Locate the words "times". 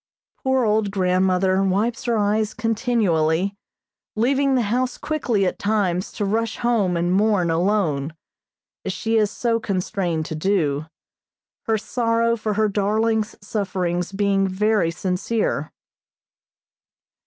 5.59-6.11